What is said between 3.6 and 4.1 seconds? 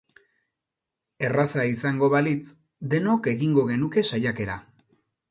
genuke